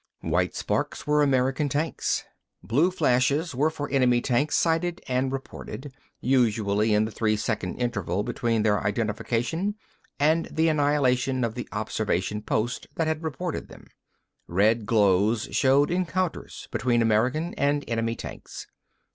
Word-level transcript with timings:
White 0.21 0.55
sparks 0.55 1.05
were 1.05 1.21
American 1.21 1.69
tanks. 1.69 2.23
Blue 2.63 2.89
flashes 2.89 3.53
were 3.53 3.69
for 3.69 3.87
enemy 3.91 4.19
tanks 4.19 4.55
sighted 4.55 4.99
and 5.07 5.31
reported, 5.31 5.93
usually 6.19 6.95
in 6.95 7.05
the 7.05 7.11
three 7.11 7.37
second 7.37 7.75
interval 7.75 8.23
between 8.23 8.63
their 8.63 8.81
identification 8.83 9.75
and 10.19 10.47
the 10.47 10.69
annihilation 10.69 11.43
of 11.43 11.53
the 11.53 11.69
observation 11.71 12.41
post 12.41 12.87
that 12.95 13.05
had 13.05 13.21
reported 13.21 13.67
them. 13.67 13.85
Red 14.47 14.87
glows 14.87 15.47
showed 15.51 15.91
encounters 15.91 16.67
between 16.71 17.03
American 17.03 17.53
and 17.53 17.85
enemy 17.87 18.15
tanks. 18.15 18.65